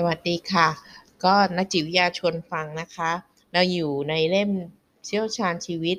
[0.00, 0.68] สวัสดีค่ะ
[1.24, 3.10] ก็นักจิตวิทยาชวนฟังนะคะ
[3.52, 4.50] เราอยู่ในเล่ม
[5.04, 5.98] เชี่ยวชาญชีวิต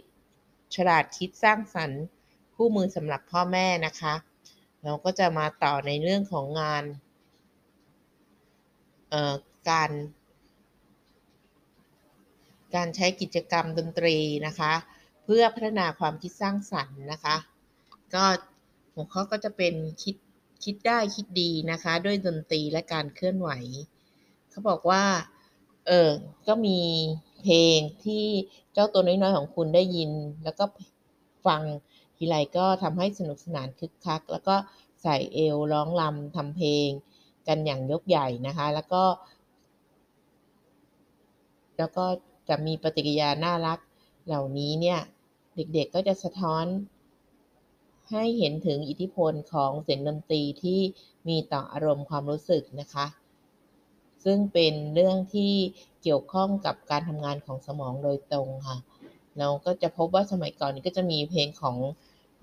[0.76, 2.04] ฉลาดคิดสร้างสรรค์
[2.56, 4.14] คู่มือสำหรับพ่อแม่นะคะ
[4.84, 6.84] เราก็จะมาต่อในเรื่องของงาน
[9.70, 9.92] การ
[12.76, 14.74] การใช้กิจกรรมดนตรีนะคะ
[15.24, 17.36] เพื่อพัฒนาความคิดสร้างสรรค์นะคะ
[18.14, 18.26] ก็
[18.94, 20.16] หัวข้อก็จะเป็นคิด
[20.66, 23.50] คิดได้คิดดีนะคะ ด้วยดนตรีและการเคลื่อนไหว
[24.60, 25.06] เขาบอกว่า
[25.88, 26.10] เออ
[26.48, 26.80] ก็มี
[27.42, 28.26] เพลงที่
[28.74, 30.12] เจ้าตัวน้อยๆของคุณได้ยิน
[30.44, 30.66] แล้วก็
[31.46, 31.62] ฟัง
[32.18, 34.56] ทีไรก็ทำให้สนุกสนานคึกคัก แล้วก็
[35.04, 36.88] ใส่เอวร้องรำทำเพลง
[37.48, 39.04] กันอย่างยกใหญ่นะคะ แล้วก็
[41.78, 42.06] แล้วก็
[42.50, 43.80] จะมีปฏิกิริยาน่ารัก
[44.28, 45.00] เหล่านี้เนี่ย
[45.56, 46.66] เด็กๆก็จะสะท้อน
[48.12, 50.80] ให้เห็นถึงอิทธิพลของเสียงดนตรีที่
[51.28, 53.06] มีต่ออารมณ์ความรู้สึกนะคะ
[54.24, 55.54] ซึ่งเป็นเรื่องที่
[56.04, 58.78] เกี่ยวข้องกับการทำงานของสมองโดยตรงค่ะ
[59.40, 61.76] เราก็จะพบว่าสมัยก่อนนี้ก็จะมีเพลงของ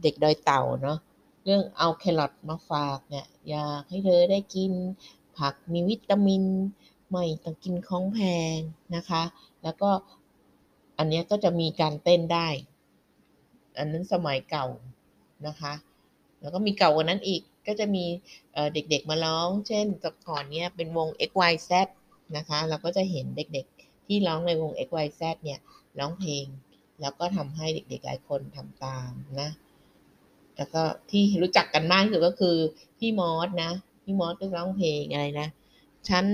[0.02, 0.98] เด็กดอยเต่าเนาะ
[1.44, 4.72] เรื่องเอาแครอทมาฝากเนี่ยอยากให้เธอได้กิน
[5.38, 6.42] ผักมีวิตามิน
[7.10, 8.20] ไม่ต้องกินของแพ
[8.56, 8.56] ง
[8.97, 9.22] นะคะ
[9.62, 9.91] แล้วก็
[10.98, 12.48] อันนี้ก็จะมีการเต้นได้
[13.78, 14.66] อันนั้นสมัยเก่า
[15.47, 15.72] นะคะ
[16.41, 18.05] แล้วก็มีเก่ากว่านั้นอีก ก็จะมี
[18.75, 21.72] เด็กๆมาร้อง เช่นแต่ก่อนเนี้ยเป็นวง XYZ
[22.36, 25.59] นะคะ เราก็จะเห็นเด็กๆ ที่ร้องในวง XYZ เนี่ย
[25.98, 26.47] ร้องเพลง
[27.00, 29.50] แล้วก็ทำให้เด็กๆ หลายคนทำตามนะ
[30.56, 32.56] แล้วก็ที่รู้จักกันมากที่สุดก็คือ
[32.98, 33.70] พี่มอสนะ
[34.05, 35.48] พี่มอสก็ร้องเพลงอะไรนะ
[36.09, 36.25] ฉัน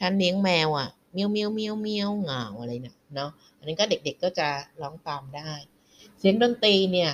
[0.00, 4.48] ฉันเลี้ยงแมวอะเมียวเมียวเมียวเมียวเหงาอะไรเนะเนาะ อันนี้ก็เด็กๆก็จะ
[4.82, 5.50] ร้องตามได้
[6.18, 7.10] เสียงดนตรีเนี่ย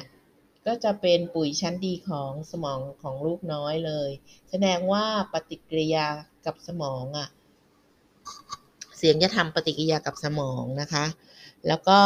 [0.69, 4.11] ก็จะเป็นปุ๋ยชั้นดีของสมองของลูกน้อยเลย
[4.51, 6.07] แสดงว่าปฏิกิริยา
[6.47, 7.29] กับสมองอะ่ะ
[8.97, 11.05] เสียงจะทำปฏิกิริยากับสมองนะคะ
[11.69, 11.99] แล้วก็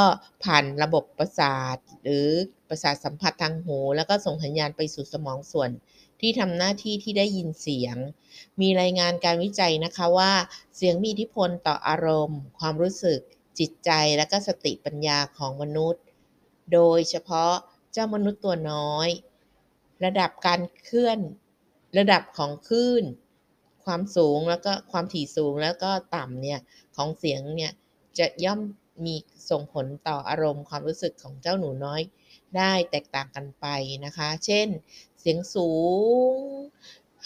[0.44, 2.26] ผ่านระบบประสาทหรือ
[2.69, 5.70] ประสาทสัมผัสทางหู แล้วก็ส่งสัญญาณไปสู่สมองส่วน
[6.20, 7.97] ที่ทำหน้าที่ที่ได้ยินเสียง
[8.60, 10.32] มีรายงานการวิจัยนะคะว่า
[10.76, 13.20] เสียงมีอิทธิพลต่ออารมณ์ ความรู้สึก
[13.58, 16.03] จิตใจ และก็สติปัญญาของมนุษย์
[16.72, 17.54] โดยเฉพาะ
[17.92, 19.08] เจ้ามนุษย์ตัวน้อย
[20.04, 21.19] ระดับการเคลื่อน
[21.98, 23.04] ระดับของคลื่น
[23.84, 26.60] ความสูงแล้วก็ความถี่สูงแล้วก็ต่ำเนี่ย
[26.97, 27.72] ของเสียงเนี่ย
[28.19, 28.60] จะย่อม
[29.04, 29.14] มี
[29.50, 32.02] ส่งผลต่ออารมณ์ความรู้สึกของเจ้าหนูน้อย
[32.56, 33.66] ได้แตกต่างกันไป
[34.04, 34.69] นะคะ เช่น
[35.20, 35.70] เสียงสู
[36.32, 36.34] ง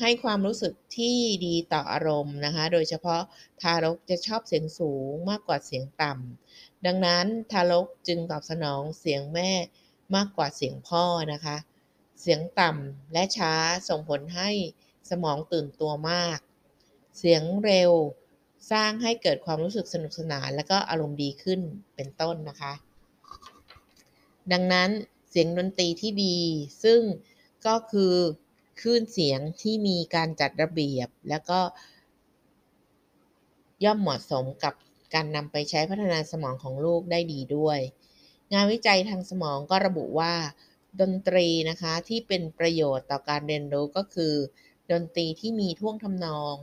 [0.00, 1.16] ให้ความรู้สึกที่
[1.46, 3.22] ดีต่ออารมณ์นะคะ โดยเฉพาะ
[3.62, 9.50] ทารกจะชอบเสียงสูงมากกว่าเสียงต่ำ ดังนั้นทารกจึงตอบสนองเสียงแม่
[10.14, 11.56] มากกว่าเสียงพ่อนะคะ
[12.20, 13.54] เสียงต่ำและช้า
[13.88, 14.50] ส่งผลให้
[15.10, 16.38] สมองตื่นตัวมาก
[17.18, 17.92] เสียงเร็ว
[18.70, 21.60] สร้างให้เกิดความรู้สึกสนุกสนาน และก็อารมณ์ดีขึ้น
[21.96, 22.72] เป็นต้นนะคะ
[24.52, 24.90] ดังนั้น
[25.30, 26.38] เสียงดนตรีที่ดี
[26.84, 27.00] ซึ่ง
[27.66, 28.14] ก็คือ
[28.80, 31.60] คลื่นเสียงที่มีการจัดระเบียบ แล้วก็
[33.84, 34.74] ย่อมเหมาะสมกับ
[35.14, 37.78] การนำไปใช้พัฒนาสมองของลูกได้ดีด้วย
[38.52, 40.34] งานวิจัยทางสมองก็ระบุว่า
[41.00, 44.34] ดนตรีนะคะที่เป็นประโยชน์ต่อการเรียนรู้ก็คือ
[44.92, 46.56] ดนตรีที่มีท่วงทำนอง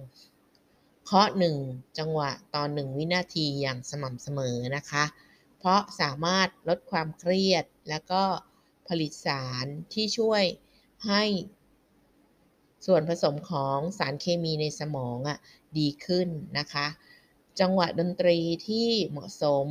[1.06, 1.58] เคาะหนึ่ง
[1.98, 5.04] จังหวะต่อหนึ่งวินาทีอย่างสม่ำเสมอนะคะ
[5.58, 8.24] เพราะสามารถลดความเครียดแล้วก็
[8.88, 10.44] ผลิตสารที่ช่วย
[11.08, 11.24] ให้
[12.86, 15.38] ส่วนผสมของสารเคมีในสมองอะ
[15.78, 16.28] ดีขึ้น
[16.60, 16.88] นะคะ
[17.60, 19.68] จังหวะดนตรีที่เหมาะสม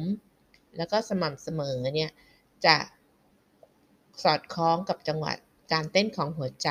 [0.77, 2.10] แล้วก็สม่ำเสมอเนี่ย
[2.66, 2.77] จะ
[4.22, 5.33] สอดคล้องกับจังหวะ
[5.72, 6.71] การเต้นของหัวใจ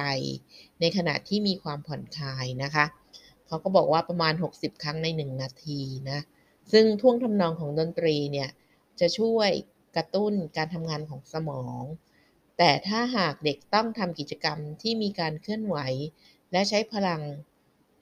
[0.79, 2.85] ในขณะที่มีความผ่อนคลายนะคะ
[3.47, 5.79] เขาก็บอกว่าประมาณ 60 ครั้งใน 1 นาที
[6.09, 6.19] นะ
[6.71, 8.49] ซึ่งท่วงทำนองของดนตรีเนี่ย
[8.99, 9.49] จะช่วย
[9.95, 11.83] กระตุ้นการทำงานของสมอง
[12.57, 15.77] แต่ถ้าหากเด็กต้องทำกิจกรรมที่มีการเคลื่อนไหว
[16.51, 17.21] และใช้พลัง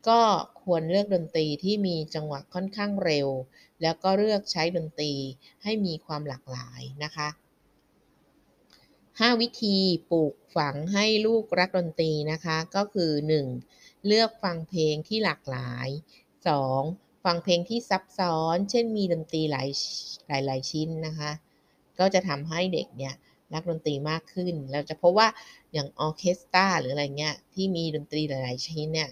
[0.08, 0.20] ก็
[0.70, 3.28] ควรเลือกดนตรีที่มีจังหวะค่อนข้างเร็ว
[3.82, 5.14] แล้วก็เลือกใช้ดนตรี
[5.64, 7.30] ให้มีความหลากหลายนะคะ
[9.20, 9.78] 5 วิธี
[10.12, 13.12] ปลูกฝังให้ลูกรักดนตรีนะคะ ก็คือ
[13.60, 14.06] 1.
[14.08, 15.88] เลือกฟังเพลงที่หลากหลาย
[16.58, 17.26] 2.
[17.26, 19.68] ฟังเพลงที่ซับซ้อน เช่นมีดนตรีหลาย
[20.28, 21.32] หลายหลายชิ้นนะคะ
[22.00, 23.14] ก็จะทำให้เด็กเนี่ย
[23.54, 25.28] รักดนตรีมากขึ้น เราจะพบว่า
[25.74, 29.10] อย่างออเคสตราหรืออะไรเงี้ยที่มีดนตรีหลาย ๆ ชิ้นเนี่ย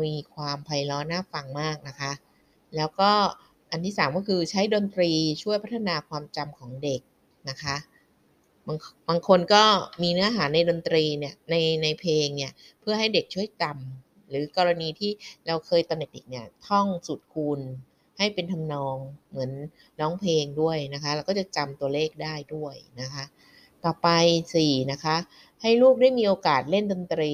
[0.00, 2.12] มีความไพเราะน่าฟังมากนะคะ
[2.76, 3.10] แล้วก็
[3.70, 5.10] อันที่ 3 ก็คือใช้ดนตรี
[5.42, 7.00] ช่วยพัฒนาความจำของเด็ก
[7.48, 7.76] นะคะ
[8.66, 9.62] บางบางคนก็
[10.02, 15.10] มีเนื้อหาในดนตรีเนี่ยในในเพลงเนี่ยเพื่อให้เด็กช่วยจำรือกรณีที่
[15.46, 17.60] เราเคยตอนเด็กๆเนี่ยท่องสูตรคูณ
[18.18, 18.96] ให้เป็นทำนอง
[19.30, 19.50] เหมือน
[20.00, 23.24] ร้องเพลงด้วยนะคะเราก็จะจำตัวเลขได้ด้วยนะคะ
[23.84, 24.08] ต่อไป
[24.54, 25.16] 4นะคะ
[25.62, 27.32] ให้ลูกได้มีโอกาสเล่นดนตรี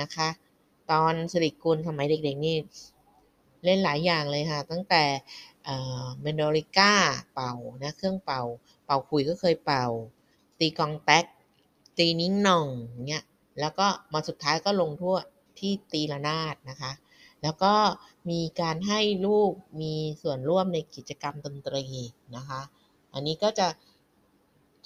[0.00, 0.28] นะคะ
[0.92, 2.56] ตอนสิริกุลสมัยเด็กๆนี่
[3.64, 5.04] เล่นหลายอย่างเลยค่ะ ตั้งแต่
[5.66, 6.92] เมนโดริก้า
[7.34, 8.42] เป่านะเครื่องเป่า
[8.84, 9.86] เป่าคุยก็เคยเป่า
[10.58, 11.24] ตีกองแต๊ก
[11.98, 12.66] ตีนิ้งหน่อง
[13.08, 13.24] เงี้ย
[13.60, 15.16] แล้วก็มาสุดท้ายก็ลงทั่ว
[15.58, 16.92] ที่ตีระนาดนะคะ
[17.42, 17.74] แล้วก็
[18.30, 21.84] มีการให้ลูกมีส่วนร่วมในกิจกรรมดนตรี
[22.36, 22.60] นะคะ
[23.14, 23.66] อันนี้ก็จะ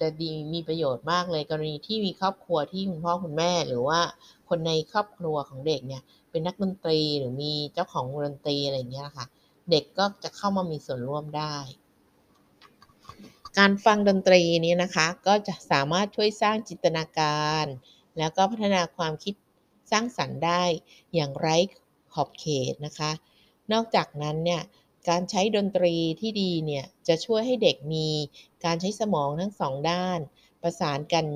[0.01, 4.01] จะดีมีประโยชน์มากเลยกรณีที่มีครอบครัวที่คุณพ่อคุณแม่ หรือว่า
[4.49, 9.27] คนในครอบครัวของเด็กเนี่ย เป็นนักดนตรีหรือมีเจ้าของวงดนตรีอะไรอย่างเงี้ยค่ะ
[9.71, 11.57] เด็กก็จะเข้ามามีส่วนร่วมได้
[13.59, 17.67] การฟังดนตรีนี้นะคะ ก็จะสามารถช่วยสร้างจินตนาการ
[18.19, 19.35] แล้วก็พัฒนาความคิด
[19.91, 20.63] สร้างสรรค์ได้
[21.15, 21.57] อย่างไร้
[22.13, 23.11] ขอบเขตนะคะ
[23.73, 24.63] นอกจากนั้นเนี่ย
[25.09, 28.09] การใช้ดนตรีที่ดีเนี่ยจะช่วยให้เด็กมี
[28.65, 30.19] การใช้สมองทั้งสองด้าน
[30.63, 31.27] ประสานกัน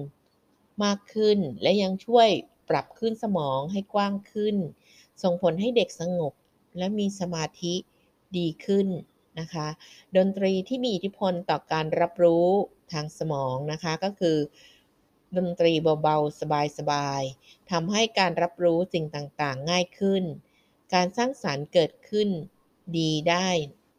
[0.85, 2.29] มากขึ้น และยังช่วย
[2.69, 4.57] ปรับขึ้นสมองให้กว้างขึ้น
[5.23, 6.33] ส่งผลให้เด็กสงบ
[6.79, 7.75] และมีสมาธิ
[8.39, 8.89] ดีขึ้น
[9.41, 9.69] นะคะ
[10.17, 12.49] ดนตรีที่มีอิทธิพลต่อการรับรู้
[12.93, 14.37] ทางสมองนะคะก็คือ
[15.37, 15.73] ดนตรี
[16.03, 16.41] เบาๆ
[16.79, 20.25] สบายๆทำให้การรับรู้สิ่งต่างๆ ง่ายขึ้น
[20.95, 22.29] การสร้างสารรค์เกิดขึ้น
[22.99, 23.49] ดีได้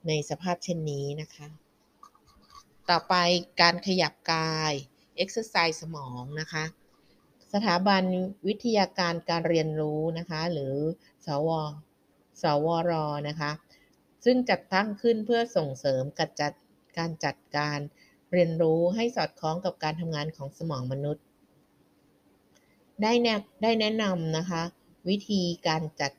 [0.07, 1.47] ในสภาพเช่นนี้นะคะ
[2.89, 3.15] ต่อไป
[3.61, 4.73] การขยับกาย
[5.23, 6.65] exercise สมองนะคะ
[7.53, 8.03] สถาบัน
[8.47, 10.75] วิทยาการการเรียนรู้นะคะ หรือ
[11.25, 11.49] สว
[12.41, 12.91] สวร
[13.29, 13.51] นะคะ
[14.25, 16.53] ซึ่งจัดตั้งขึ้นเพื่อส่งเสริมการจัด
[16.97, 17.79] การจัดการ
[18.31, 21.23] เรียนรู้ให้สอดคล้องกับการทำงานของสมองมนุษย์
[23.01, 24.63] ได้แนะได้แนะนำนะคะ
[25.09, 26.11] วิธีการจัด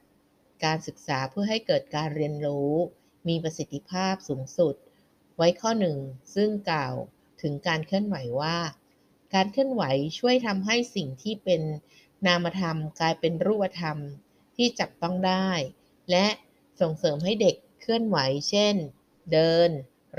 [0.65, 2.73] การศึกษาเพื่อให้เกิดการเรียนรู้
[3.29, 4.75] มีประสิทธิภาพสูงสุด
[5.37, 5.99] ไว้ข้อหนึ่ง
[6.35, 6.95] ซึ่งกล่าว
[7.43, 8.59] ถึงการเคลื่อนไหวว่า
[9.35, 9.83] การเคลื่อนไหว
[10.19, 11.63] ช่วยทำให้สิ่งที่เป็น
[12.27, 13.99] นามธรรมกลายเป็นรูปธรรม
[14.57, 15.49] ที่จับต้องได้
[16.11, 16.27] และ
[16.81, 18.19] ส่งเสริมให้เด็กเคลื่อนไหว
[18.51, 18.75] เช่น
[19.33, 19.71] เดิน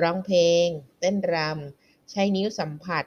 [0.01, 0.67] ร้องเพลง
[0.99, 3.03] เต้นรำ ใช้นิ้วสัมผัส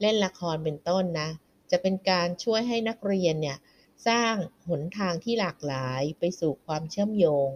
[0.00, 1.28] เล่นละครเป็นต้นนะ
[1.70, 3.58] จะเป็นการช่วยให้นักเรียนเนี่ย
[4.06, 4.34] สร้าง
[4.68, 7.48] หนทางที่หลากหลายไปสู่ความเชื่อมโยง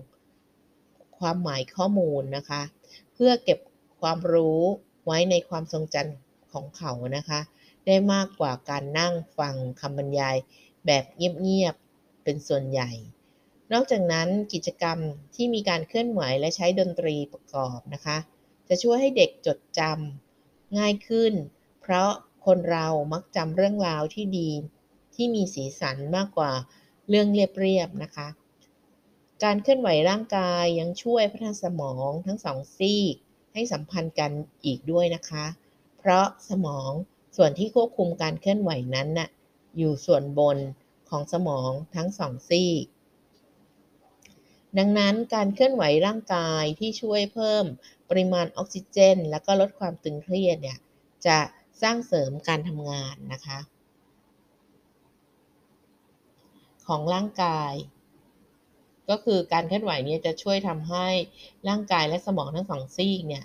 [1.19, 2.63] ความหมายข้อมูลนะคะ
[3.15, 3.59] เพื่อเก็บ
[4.01, 4.61] ความรู้
[5.07, 7.41] ไว้ในความทรงจำของเขานะคะ
[7.87, 10.37] ได้มากกว่าการนั่งฟังคำบรรยาย
[10.87, 12.91] แบบเงียบๆเป็นส่วนใหญ่
[13.73, 14.99] นอกจากนั้นกิจกรรม
[15.35, 18.17] ที่มีการเคลื่อนไหวและใช้ดนตรีประกอบนะคะ
[18.69, 21.33] จะช่วยให้เด็กจดจำง่ายขึ้น
[21.81, 22.11] เพราะ
[22.47, 24.51] คนเรามักจำเรื่องราวที่ดี
[25.23, 26.53] ที่มีสีสันมากกว่า
[27.09, 28.29] เรื่องเรียบๆนะคะ
[29.45, 33.15] การเคลื่อนไหวร่างกายยังช่วยพัฒนาสมองทั้งสองซีก
[33.53, 34.31] ให้สัมพันธ์กัน
[34.65, 35.45] อีกด้วยนะคะ
[35.99, 36.91] เพราะสมอง
[37.37, 39.29] ส่วนที่ควบคุมการเคลื่อนไหวนั้นน่ะ
[39.79, 40.59] อยู่ส่วนบน
[41.11, 42.87] ของสมองทั้งสองซีก
[44.79, 47.65] ดังนั้นการเคลื่อนไหวร่างกายที่ช่วยเพิ่ม
[48.11, 50.79] ปริมาณออกซิเจน และก็ลดความตึงเครียดเนี่ย
[51.27, 51.39] จะ
[51.83, 53.59] สร้างเสริมการทำงานนะคะ
[56.93, 57.73] ของร่างกาย
[59.11, 61.07] ก็คือการเคลื่อนไหวเนี่ยจะช่วยทำให้
[61.69, 63.45] ร่างกายและสมองทั้งสองซีกเนี่ย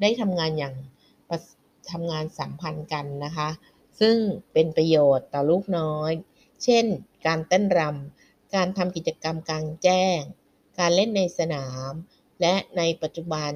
[0.00, 0.74] ได้ทำงานอย่าง
[1.90, 3.48] ทำงานสัมพันธ์กันนะคะ
[4.00, 4.16] ซึ่ง
[4.52, 6.12] เป็นประโยชน์ต่อลูกน้อย
[6.64, 6.84] เช่น
[7.26, 10.18] การเต้นรำการทำกิจกรรมกลางแจ้ง
[10.78, 11.92] การเล่นในสนาม
[12.40, 13.52] และในปัจจุบัน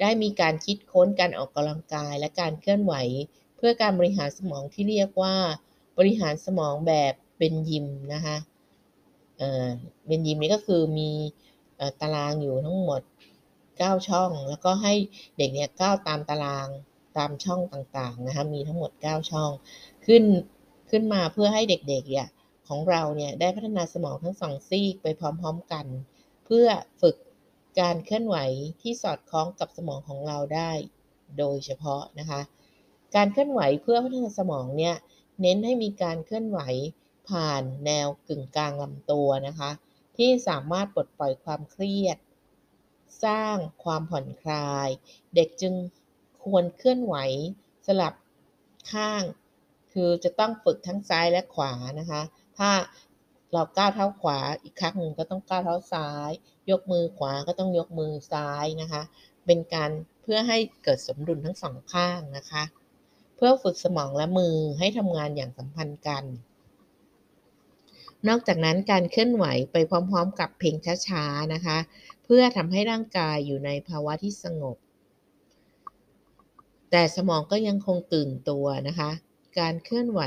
[0.00, 2.94] ได้มีการคิดค้นการออกกำลังกายและการเคลื่อนไหว
[3.56, 5.36] เพื่อการบริหารสมองที่เรียกว่า
[5.98, 8.36] บริหารสมองแบบ เป็นยิมนะคะ
[9.38, 9.68] เอ่อ
[10.06, 11.10] เป็นยิมนี้ก็คือมี
[12.00, 13.00] ตารางอยู่ทั้งหมด
[13.48, 14.94] 9 ช่อง แล้วก็ให้
[15.38, 16.68] เด็กเนี่ยก้าวตามตาราง
[17.16, 19.50] ตามช่องต่างๆนะคะมีทั้งหมด 9 ช่อง
[20.06, 20.24] ขึ้น
[20.90, 22.28] ขึ้นมาเพื่อให้เด็กๆเนี่ย
[22.68, 25.86] ของเราเนี่ยได้พัฒนาสมองทั้งสองซีกไปพร้อมๆกัน
[26.44, 26.66] เพื่อ
[27.00, 27.16] ฝึก
[27.80, 28.36] การเคลื่อนไหว
[28.82, 30.70] ที่สอดคล้องกับสมองของเราได้
[31.38, 32.40] โดยเฉพาะนะคะ
[33.14, 34.96] การเคลื่อนไหวเพื่อพัฒนาสมองเนี่ย
[35.40, 36.60] เน้นให้มีการเคลื่อนไหว
[37.28, 39.70] ผ่านแนวกึ่งกลางลำตัวนะคะ
[40.16, 42.18] ที่สามารถปลดปล่อยความเครียด
[43.24, 44.88] สร้างความผ่อนคลาย
[45.34, 45.74] เด็กจึง
[46.44, 47.16] ควรเคลื่อนไหว
[47.86, 48.14] สลับ
[48.92, 49.22] ข้าง
[49.92, 52.22] คือจะต้องฝึกทั้งซ้ายและขวานะคะ
[52.58, 52.70] ถ้า
[53.52, 56.30] เราก้าวเท้าขวาอีกครั้งหนึ่งก็ต้องก้าวเท้าซ้าย
[56.70, 59.02] ยกมือขวาก็ต้องยกมือซ้ายนะคะ
[59.46, 59.90] เป็นการ
[60.22, 62.62] เพื่อให้เกิดสมดุลทั้งสองข้างนะคะ
[63.36, 66.24] เพื่อฝึกสมองและมือให้ทำงานอย่างสัมพันธ์กัน
[68.28, 70.74] นอกจากนั้นการเคลื่อนไหวไปพร้อมๆ กับเพลง
[71.06, 71.78] ช้าๆนะคะ
[72.24, 74.76] เพื่อทำให้ร่างกายอยู่ในภาวะที่สงบ
[76.90, 79.10] แต่สมองก็ยังคงตื่นตัวนะคะ
[79.58, 80.20] การเคลื่อนไหว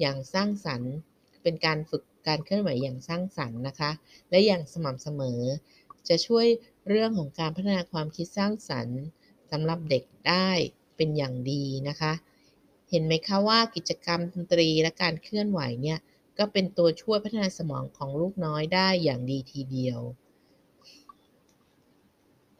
[0.00, 0.92] อย่างสร้างสรรค์
[1.42, 3.90] เป็นการฝึกการเคลื่อนไหวอย่างสร้างสรรค์นะคะ
[4.30, 5.40] และอย่างสม่ำเสมอ
[6.08, 6.46] จะช่วย
[6.88, 9.00] เรื่องของการพัฒนาความคิดสร้างสรรค์
[9.50, 10.48] สำหรับเด็กได้
[10.96, 12.12] เป็นอย่างดีนะคะ
[12.90, 15.98] เห็นไหมคะว่ากิจกรรมดนตรีและการเคลื่อนไหวเนี่ย
[16.38, 20.00] ก็เป็นตัวช่วยพัฒนาสมองของลูกน้อยได้อย่างดีทีเดียว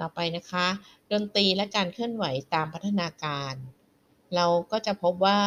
[0.01, 0.67] ต่อไปนะคะ
[1.13, 3.55] ดนตรีและการเคลื่อนไหวตามพัฒนาการ
[4.35, 5.41] เราก็จะพบว่า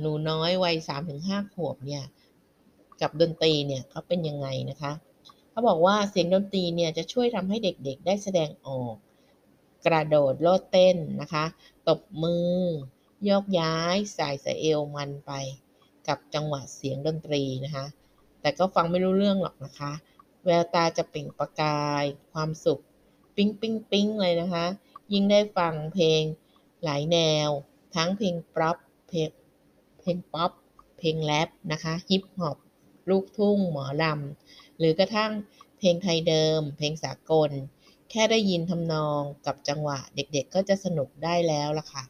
[0.00, 0.76] หนูน้อยวัย
[1.16, 2.04] 3-5 ขวบเนี่ย
[3.00, 4.92] กับดนตรีเนี่ยเขาเป็นยังไงนะคะ
[5.50, 8.94] เขาบอกว่าเสียงดนตรีเนี่ยจะช่วยทำให้เด็กๆ ได้แสดงออก
[9.86, 11.44] กระโดดโลดเต้นนะคะ
[11.88, 12.50] ตบมือ
[13.24, 15.32] โยกย้ายสายสะเอวมันไป
[16.10, 17.86] กับจังหวะเสียงดนตรีนะคะ
[18.40, 19.92] แต่ก็ฟังไม่รู้เรื่องหรอกนะคะ
[20.44, 22.82] แววตาจะเปล่งประกาย ความสุข
[23.36, 24.66] ปิ๊งปิ๊งปิ๊งเลยนะคะ
[25.12, 26.22] ยิ่งได้ฟังเพลง
[26.84, 27.48] หลายแนว
[27.94, 28.76] ทั้งเพลงป๊อป
[29.08, 29.30] เพลง
[30.00, 30.52] เพลงป๊อป
[30.98, 32.56] เพลงแรปนะคะฮิปฮอป
[33.08, 35.32] ลูกทุ่งหมอลำหรือกระทั่ง
[35.78, 37.50] เพลงไทยเดิม เพลงสากล
[38.10, 42.04] แค่ได้ยินทำนองกับจังหวะเด็กๆก็จะสนุกได้แล้วล่ะค่ะ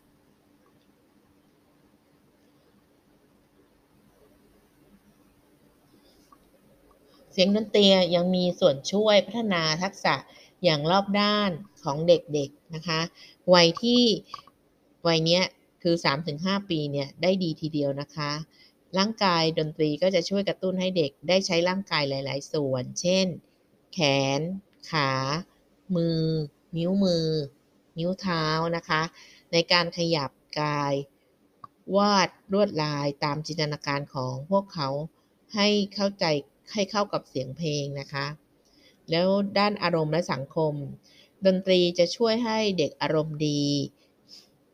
[7.32, 7.84] เสียงดนตรี
[8.14, 10.14] ยังมีส่วนช่วยพัฒนาทักษะ
[10.64, 11.50] อย่างรอบด้าน
[11.84, 13.00] ของเด็กๆนะคะ
[13.54, 14.02] วัยที่
[15.06, 15.40] วัยนี้
[15.82, 15.94] คือ
[16.32, 18.30] 3-5 ปีเนี่ยได้ดีทีเดียวนะคะ
[18.99, 23.26] ร่างกายดนตรีก็จะช่วยกระตุ้นให้เด็กได้ใช้ร่างกายหลาย ๆ ส่วน เช่น
[23.94, 23.99] แข
[24.38, 24.40] น
[24.90, 25.10] ขา
[25.96, 26.22] มือ
[26.76, 27.26] นิ้วมือ
[27.99, 28.44] นิ้วเท้า
[28.76, 29.02] นะคะ
[29.52, 30.94] ในการขยับกาย
[31.96, 34.88] วาดลวดลายตามจินตนาการของพวกเขา
[35.54, 36.25] ให้เข้าใจ
[36.72, 38.26] ให้เข้ากับเสียงเพลงนะคะ
[39.10, 40.74] แล้วด้านอารมณ์และสังคม
[41.46, 43.64] ดนตรีจะช่วยให้เด็กอารมณ์ดี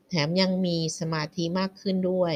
[0.09, 2.35] แถมยังมีสมาธิมากขึ้นด้วย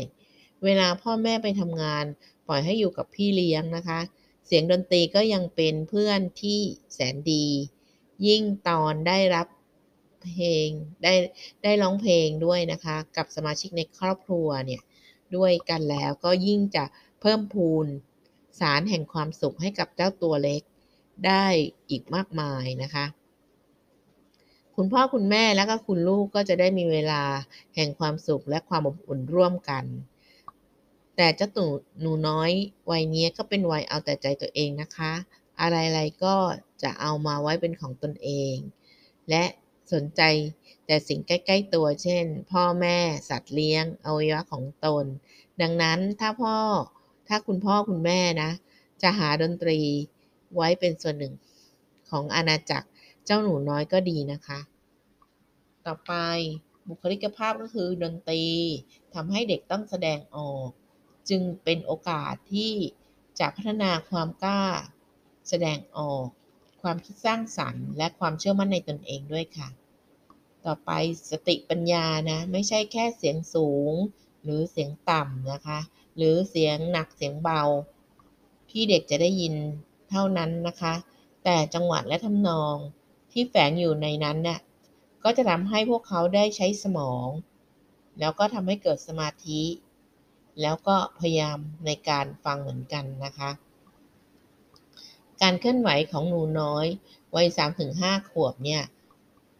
[0.64, 2.04] เวลาพ่อแม่ไปทำงาน
[2.46, 4.00] ปล่อยให้อยู่กับพี่เลี้ยงนะคะ
[4.46, 6.60] เสียงดนตรีก็ยังเป็นเพื่อนที่
[6.92, 7.46] แสนดี
[8.26, 9.46] ยิ่งตอนได้รับ
[10.24, 10.68] เพลง
[11.02, 11.14] ได้
[11.62, 14.82] ได้ร้องเพลงด้วยนะคะ กับสมาชิกในครอบครัวเนี่ย
[15.36, 16.84] ด้วยกันแล้วก็ยิ่งจะ
[17.20, 17.86] เพิ่มพูน
[18.60, 20.62] สารแห่งความสุขให้กับเจ้าตัวเล็ก
[21.26, 21.44] ได้
[21.90, 23.06] อีกมากมายนะคะ
[24.76, 27.22] คุณพ่อคุณแม่และก็คุณลูกก็จะได้มีเวลา
[27.74, 29.84] แห่งความสุขและความอบอุ่นร่วมกัน
[31.16, 31.66] แต่เจ้าตู
[32.00, 32.50] หนูน้อย
[32.90, 35.12] วัยนี้ก็เป็นวัยเอาแต่ใจตัวเองนะคะ
[35.60, 36.36] อะไรๆก็
[36.82, 38.54] จะเอามาไว้เป็นของตนเอง
[39.30, 39.44] และ
[39.92, 40.22] สนใจ
[40.86, 45.04] แต่สิ่งใกล้ ๆ ตัว เช่น พ่อแม่ สัตว์เลี้ยง อวัยวะของตน
[45.62, 46.56] ดังนั้นถ้าพ่อ
[47.30, 48.50] ถ้าคุณพ่อคุณแม่นะ
[49.02, 49.78] จะหาดนตรี
[50.54, 51.34] ไว้เป็นส่วนหนึ่ง
[52.10, 52.88] ของอาณาจักร
[53.24, 54.60] เจ้าหนูน้อยก็ดีนะคะ
[55.86, 56.12] ต่อไป
[56.88, 58.44] บุคลิกภาพก็คือดนตรี
[59.14, 60.68] ทำให้เด็กต้องแสดงออก
[61.28, 62.72] จึงเป็นโอกาสที่
[63.40, 64.62] จะพัฒนาความกล้า
[65.48, 66.26] แสดงออก
[66.82, 69.68] ความคิดสร้างสรรค์ และความเชื่อมั่นในตนเองด้วยค่ะ
[70.66, 70.90] ต่อไป
[71.30, 73.92] สติปัญญานะ ไม่ใช่แค่เสียงสูง
[74.42, 75.78] หรือเสียงต่ำนะคะ
[76.16, 77.62] หรือเสียงหนักเสียงเบา
[78.70, 79.54] ที่เด็กจะได้ยิน
[80.10, 80.94] เท่านั้นนะคะ
[81.44, 82.74] แต่จังหวะและทำนอง
[83.32, 84.60] ที่แฝงอยู่ในนั้นเนี่ย
[85.24, 87.28] ก็จะทำให้พวกเขาได้ใช้สมอง
[88.20, 89.60] แล้วก็ทำให้เกิดสมาธิ
[90.60, 93.50] แล้วก็พยายามในการฟังเหมือนกันนะคะ
[95.42, 96.86] การเคลื่อนไหวของหนูน้อย
[97.36, 97.48] วัย
[97.88, 98.82] 3-5 ขวบเนี่ย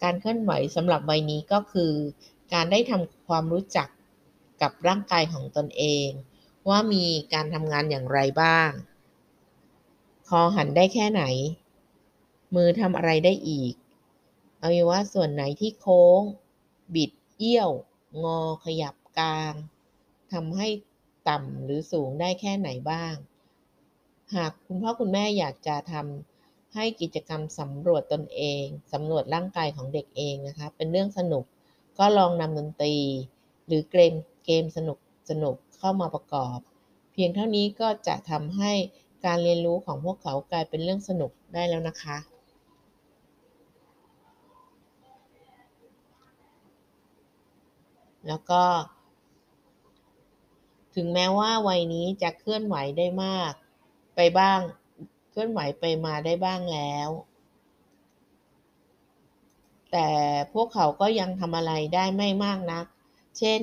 [0.03, 1.93] การเคลื่อนไหวสำหรับวัยนี้ก็คือ
[2.55, 3.89] การได้ทำความรู้จัก
[4.63, 6.09] กับร่างกายของตนเอง
[6.69, 8.71] ว่ามีการทำงานอย่างไรบ้าง
[10.29, 11.23] คอหันได้แค่ไหน
[12.55, 13.75] มือทำอะไรได้อีก
[14.63, 16.23] อวัยวะส่วนไหนที่โค้ง
[16.95, 17.71] บิดเอี้ยว
[18.25, 19.53] งอขยับกลาง
[20.33, 20.69] ทำให้
[21.29, 23.15] ต่ำหรือสูงได้แค่ไหนบ้าง
[24.35, 31.45] หากคุณพ่อคุณแม่อยากจะทำให้กิจกรรมสำรวจตนเองสำรวจร่างกายของเด็กเองนะคะ เป็นเรื่องสนุก
[31.99, 32.97] ก็ลองนำดนตรี
[33.67, 34.15] หรือเกม
[34.51, 34.99] กมสนุก
[35.31, 36.59] สนุกเข้ามาประกอบ
[37.13, 38.73] เพียงเท่านี้ก็จะทำให้
[39.25, 42.19] การเรียนรู้ของพวกเขากลายเป็นเรื่องสนุกได้แล้วนะคะ
[48.27, 48.63] แล้วก็
[50.95, 53.53] ถึงแม้ว่าวัยนี้จะเคลื่อนไหวได้มาก
[54.17, 54.61] ไปบ้าง
[55.31, 57.09] เคลื่อนไหวไปมาได้บ้างแล้ว
[59.93, 60.09] แต่
[60.53, 62.85] พวกเขาก็ยังทำอะไรได้ไม่มากนัก
[63.39, 63.61] เช่น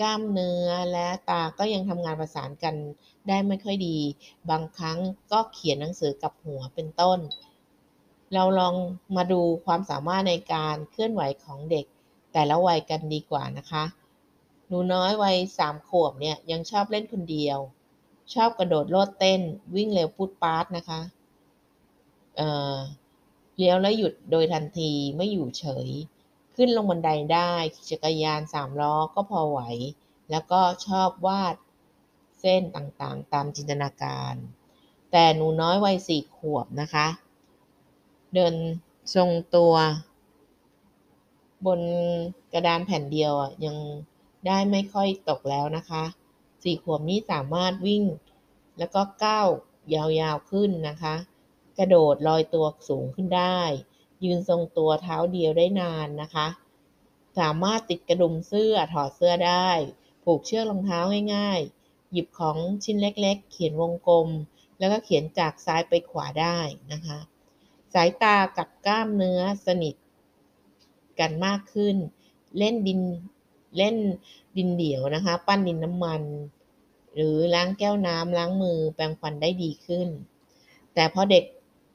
[0.00, 2.74] กล้ามเนื้อและตาก็ยังทำงานประสานกัน
[3.28, 3.98] ได้ไม่ค่อยดี
[4.50, 4.98] บางครั้ง
[5.32, 7.18] ก็เขียนหนังสือกับหัวเป็นต้น
[8.34, 8.74] เราลอง
[9.16, 11.86] มาดูความสามารถในการเคลื่อนไหวของเด็ก
[12.32, 13.84] แต่ละวัยกันดีกว่านะคะ
[14.66, 17.58] หนูน้อยวัยสามขวบเนี่ยยังชอบเล่นคนเดียว
[18.34, 19.40] ชอบกระโดดโลดเต้น
[19.74, 21.00] วิ่งเร็วพูดปาร์ตนะคะ
[22.36, 25.88] เเลี้ยวแล้วหยุดโดยทันทีไม่อยู่เฉย
[26.60, 29.60] ขึ้นลงบันไดได้ขี่จักรยานสามล้อก็พอไหว
[30.30, 31.54] แล้วก็ชอบวาด
[32.40, 34.34] เส้นต่างๆ ตามจินตนาการ
[35.12, 37.06] แต่หนูน้อยวัยสี่ขวบนะคะ
[38.34, 38.54] เดิน
[39.14, 39.74] ทรงตัว
[41.66, 41.80] บน
[42.52, 43.32] กระดานแผ่นเดียว
[43.64, 43.76] ยัง
[44.46, 46.04] ได้ไม่ค่อยตกแล้วนะคะ
[46.62, 48.04] สี่ขวบนี้สามารถวิ่ง
[48.78, 49.48] แล้วก็ก้าว
[49.94, 51.14] ยาวๆขึ้นนะคะ
[51.78, 53.60] กระโดดลอยตัวสูงขึ้นได้
[54.24, 56.46] ยืนทรงตัวเท้าเดียวได้นานนะคะ
[57.38, 59.70] สามารถติดกระดุมเสื้อถอดเสื้อได้
[60.24, 61.00] ผูกเชือกรองเท้า
[61.34, 64.28] ง่ายๆ หยิบของชิ้นเล็กๆ เขียนวงกลม
[64.78, 66.58] แล้วก็เขียนจากซ้ายไปขวาได้
[66.92, 67.18] นะคะ
[67.94, 69.94] สายตากับกล้ามเนื้อสนิท
[71.20, 71.96] กันมากขึ้น
[72.58, 73.00] เล่นดิน
[73.76, 73.96] เล่น
[74.56, 76.22] ดินเดี่ยวนะคะ ปั้นดินน้ำมัน
[77.14, 80.08] หรือล้างแก้วน้ำล้างมือแปรงฟันได้ดีขึ้น
[80.94, 81.44] แต่พอเด็ก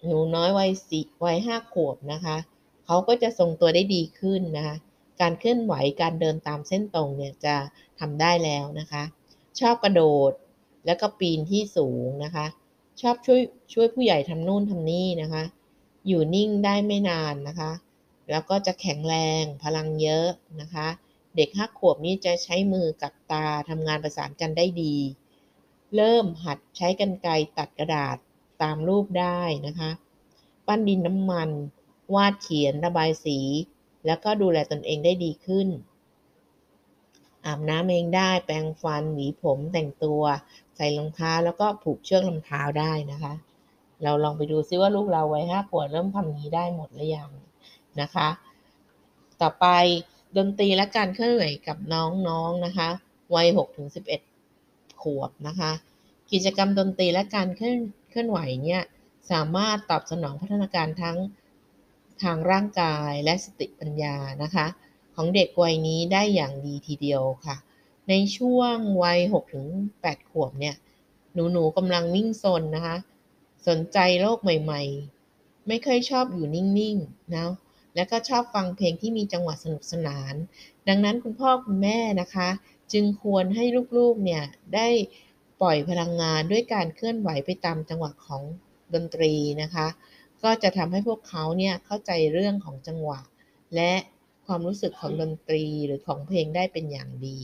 [0.06, 2.38] หนูน้อยวัยสี่วัยห้าขวบนะคะ
[2.86, 4.76] เขาก็จะทรงตัวได้ดีขึ้นนะคะ
[5.22, 7.56] การเคลื่อนไหวการเดินตามเส้นตรงเนี่ยจะ
[8.00, 9.04] ทำได้แล้วนะคะ
[9.60, 10.32] ชอบกระโดด
[10.86, 12.46] แล้วก็ปีนที่สูงนะคะ
[13.02, 13.42] ชอบช่วย
[13.74, 15.44] ช่วยผู้ใหญ่ทำนู่นทำนี่นะคะ
[16.08, 17.72] อยู่นิ่งได้ไม่นานนะคะ
[18.32, 20.28] แล้วก็จะแข็งแรงพลังเยอะ
[20.62, 20.88] นะคะ
[21.36, 24.96] เด็กห้าขวบนี้จะใช้มือกับตาทำงานประสานกันได้ดี
[25.96, 28.18] เริ่มหัดใช้กันไกตัดกระดาษ
[28.64, 29.92] ตามรูปได้นะคะ
[30.68, 31.50] ปั้นดินน้ำมัน
[32.16, 33.40] วาดเขียนระบายสี
[34.06, 35.68] แล้วก็ดูแลตนเองได้ดีขึ้น
[37.46, 40.22] อาบน้ำเองได้แปรงฟันหวีผมแต่งตัว
[40.76, 43.34] ใส่รองเท้าแล้วก็ผูกเชือกรองเท้าได้นะคะ
[44.04, 47.30] เราลองไปดูซิว่าลูกเราวัยห้าขวบเริ่มทำนี้ได้หมดหรือยัง
[48.02, 48.30] นะคะ
[49.42, 49.66] ต่อไป
[50.38, 52.90] ดนตรีและการเคลื่อนไหวกับน้องๆนนะคะ
[53.36, 54.22] วัยหกถึงสิบเอ็ด
[55.02, 55.72] ขวบนะคะ
[56.32, 57.80] กิจกรรมดนตรีและการเคลื่อน
[58.14, 58.84] เคลื่อนไหวเนี่ย
[59.32, 61.18] สามารถตอบสนองพัฒนาการทั้ง
[62.22, 64.66] ทางร่างกายและสติปัญญานะคะ
[65.16, 67.56] ของเด็กวัยนี้ได้อย่างดีทีเดียวค่ะ
[68.10, 69.20] ในช่วงวัย
[69.76, 70.76] 6-8ขวบเนี่ย
[71.34, 72.98] หนูหนูกำลังวิ่งซนนะคะ
[73.68, 74.82] สนใจโลกใหม่
[75.26, 77.46] ๆ ไม่เคยชอบอยู่นิ่งๆนะ
[77.96, 80.34] แล้วก็ชอบฟังเพลงที่มีจังหวะสนุกสนาน
[80.88, 82.50] ดังนั้นคุณพ่อคุณแม่นะคะ
[82.94, 83.64] จึงควรให้
[83.98, 84.44] ลูกๆเนี่ย
[84.76, 84.88] ได้
[85.62, 88.44] ปล่อยพลังงานด้วยการเคลื่อนไหวไปตามจังหวะของ
[88.94, 89.88] ดนตรีนะคะ
[90.44, 93.20] ก็จะทำให้พวกเขาเนี่ยเข้าใจเรื่องของจังหวะ
[93.76, 93.94] และ
[94.46, 97.40] ความรู้สึกของดนตรีหรือของเพลงได้เป็นอย่างดี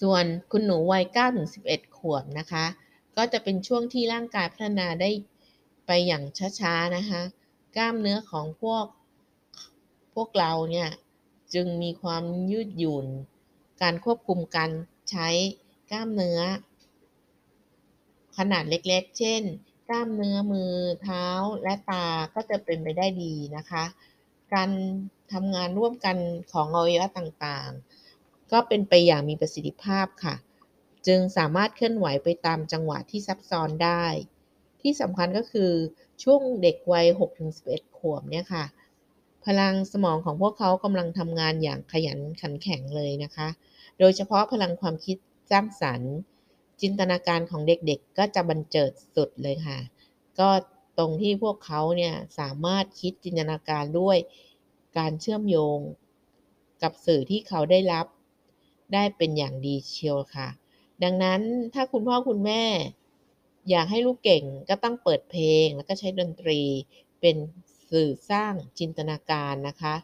[0.00, 1.04] ส่วนคุณหนูวัย
[1.50, 2.64] 9-11 ขวบนะคะ
[3.16, 5.10] ก็จะเป็นช่วงที่ร่างกายพัฒนาได้
[5.86, 6.22] ไปอย่าง
[6.60, 7.22] ช้าๆนะคะ
[7.76, 8.84] กล้ามเนื้อของพวก
[10.14, 10.88] พวกเราเนี่ย
[11.54, 13.06] จึงมีความยืดหยุ่น
[13.82, 14.70] การควบคุมการ
[15.10, 15.28] ใช้
[15.92, 16.40] กล้ามเนื้อ
[18.38, 19.42] ขนาดเล็กๆ เช่น
[19.88, 21.26] กล้ามเนื้อมือเท้า
[21.62, 23.84] และตาก็จะเป็นไปได้ดีนะคะ
[24.54, 24.70] การ
[25.32, 26.16] ทำงานร่วมกัน
[26.52, 30.34] ของอวัยวะต่างๆ ก็เป็นไปอย่างมีประสิทธิภาพค่ะ
[31.06, 34.04] จึงสามารถเคลื่อนไหวไปตามจังหวะที่ซับซ้อนได้
[34.80, 35.72] ที่สำคัญก็คือ
[36.22, 37.06] ช่วงเด็กวัย
[37.52, 38.64] 6-11 ขวบเนี่ยค่ะ
[39.44, 43.48] พลังสมองของพวกเขากำลังทำงานอย่างขยันขันแข็งเลยนะคะ
[43.98, 45.16] โดยเฉพาะพลังความคิด
[45.52, 46.12] สร้างสรรค์
[46.80, 49.78] จินตนาการของเด็กๆ ก็จะบันเจิดสุดเลยค่ะ
[50.38, 50.48] ก็
[50.98, 54.16] ตรงที่พวกเขาเนี่ยสามารถคิดจินตนาการด้วย
[54.98, 55.78] การเชื่อมโยง
[56.82, 58.06] กับสื่อที่เขาได้รับ
[58.94, 60.48] ได้เป็นอย่างดีเชียวค่ะ
[61.02, 61.40] ดังนั้น
[61.74, 62.64] ถ้าคุณพ่อคุณแม่
[63.70, 66.60] อยากให้ลูกเก่งก็ต้องเปิดเพลง แล้วก็ใช้ดนตรี
[67.20, 67.36] เป็น
[67.90, 69.94] สื่อสร้างจินตนาการนะคะ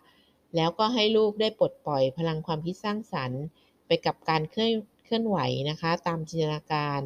[0.56, 3.42] แล้วก็ให้ลูกได้ปลดปล่อยพลังความคิดสร้างสรรค์
[3.86, 4.72] ไปกับการเคลื่อน
[5.08, 5.40] เคลื่อนไหว
[5.70, 7.00] นะคะตามจินตนาการ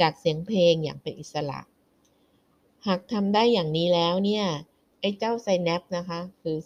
[0.00, 1.60] จากเสียงเพลงอย่างเป็นอิสระ
[2.86, 4.44] หากทำได้อย่างนี้แล้วเนี่ย
[5.00, 6.58] ไอ้เจ้าไซแนปนะคะคือ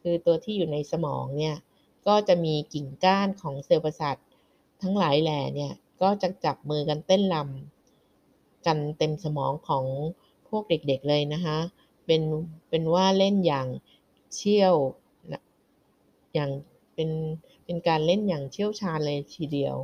[0.00, 1.56] คือตัวที่อยู่ในสมองเนี่ย
[2.06, 4.16] ก็จะมีกิ่งก้านของเซลล์ประสาท
[4.82, 5.72] ทั้งหลายแหล่เนี่ย
[6.02, 9.84] ก็จะจับมือกันเต้นลำกันเต็มสมองของ
[10.48, 11.58] พวกเด็กๆเลยนะคะ
[12.06, 12.22] เป็น
[12.68, 13.66] เป็นว่าเล่นอย่าง
[14.34, 14.74] เชี่ยว
[16.34, 16.50] อย่าง
[16.94, 17.10] เป็น
[17.64, 19.76] เป็นการเล่นอย่างเชี่ยวชาญเลยทีเดียว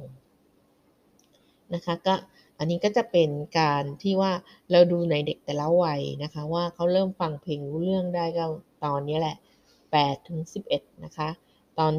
[1.75, 2.15] นะคะก็
[2.59, 4.33] อันนี้ก็จะเป็นการที่ว่า
[4.71, 8.45] เราดูในเด็กแต่ละวัยนะคะ ว่าเขาเริ่มฟังเพลงรู้เรื่องได้ก็
[8.85, 9.37] ตอนนี้แหละ
[9.81, 10.41] 8ถึง
[10.73, 11.29] 11นะคะ
[11.79, 11.93] ตอน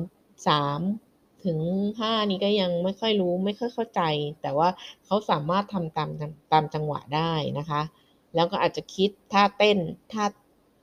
[0.69, 1.59] 3 ถึง
[1.99, 4.01] 5 นี้ก็ยังไม่ค่อยรู้ไม่ค่อยเข้าใจ
[4.41, 4.69] แต่ว่า
[5.05, 6.09] เขาสามารถทำตาม
[6.53, 7.81] ตามจังหวะได้นะคะ
[8.35, 9.77] แล้วก็อาจจะคิดท่าเต้น
[10.11, 10.25] ท่า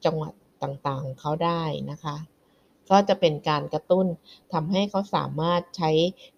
[0.04, 0.28] จังหวะ
[0.62, 2.16] ต่างๆเขาได้นะคะ
[2.90, 4.06] ก็จะเป็นการกระตุ้น
[4.52, 5.90] ทำให้เขาสามารถใช้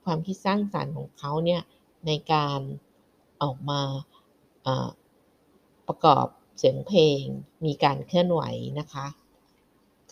[0.04, 1.62] ความคิดสร้างสรรค์ของเขาเนี่ย
[2.06, 2.60] ในการ
[3.42, 3.80] ออกมา
[5.86, 6.26] ประกอบ
[6.58, 7.22] เสียงเพลง
[7.64, 8.42] มีการเคลื่อนไหว
[8.80, 9.06] นะคะ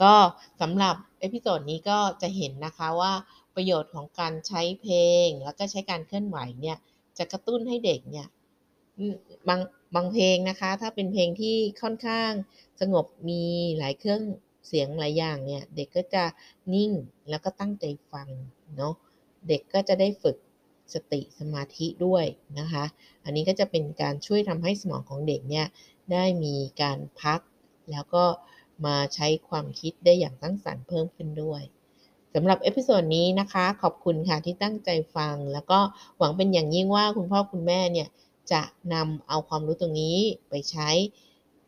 [0.02, 0.14] ก็
[0.60, 3.12] สำหรับเอพิโซดนี้ก็จะเห็นนะคะว่า
[3.54, 6.76] ประโยชน์ของการใช้เพลง แล้วก็ใช้การเคลื่อนไหวเนี่ย
[7.18, 8.28] จะกระตุ้นให้เด็กเนี่ย
[9.48, 9.60] บาง
[9.94, 12.30] บางเพลงนะคะ ถ้าเป็นเพลงที่ค่อนข้าง
[12.80, 13.42] สงบมี
[13.78, 14.22] หลายเครื่อง
[14.66, 16.24] เสียงหลายอย่างเนี่ย เด็กก็จะ
[16.74, 16.90] นิ่ง
[17.30, 18.28] แล้วก็ตั้งใจฟัง
[18.76, 18.94] เนาะ
[19.48, 20.36] เด็กก็จะได้ฝึก
[20.94, 22.24] สติสมาธิด้วย
[22.58, 22.84] นะคะ
[23.24, 25.66] อันนี้ก็จะเป็นการช่วยทำให้สมองของเด็กเนี่ย
[26.12, 27.40] ได้มีการพัก
[27.90, 28.24] แล้วก็
[28.86, 31.62] มาใช้ความคิดได้อย่างสร้างสรรค์เพิ่มขึ้นด้วย
[32.34, 35.78] สำหรับ episode นี้นะคะ ขอบคุณค่ะที่ตั้งใจฟัง แล้วก็
[36.18, 38.08] หวังเป็นอย่างยิ่งว่าคุณพ่อคุณแม่เนี่ย
[38.52, 38.62] จะ
[38.94, 40.16] นำเอาความรู้ตรงนี้
[40.48, 40.88] ไปใช้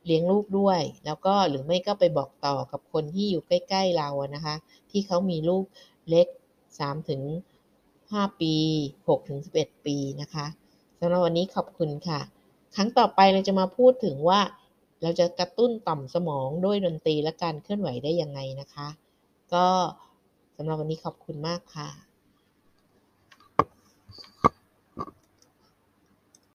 [0.07, 4.55] เลี้ยงลูกด้วย แล้วก็หรือไม่ก็ไปบอกต่อกับคนที่อยู่ใกล้ ๆเรานะคะ
[4.91, 5.65] ที่เขามีลูก
[6.09, 6.27] เล็ก
[6.69, 7.21] 3ถึง
[8.13, 8.55] 5 ปี
[9.09, 10.47] 6ถึง11 ปีนะคะ
[10.99, 12.21] สำหรับวันนี้ขอบคุณค่ะ
[12.75, 14.41] ครั้งต่อไปเราจะมาพูดถึงว่า
[15.03, 18.89] เราจะกระตุ้นต่อมสมองด้วยดนตรีและการเคลื่อนไหวได้ยังไงนะคะ
[19.53, 19.67] ก็
[20.57, 22.12] สำหรับวันนี้ขอบคุณมากค่ะ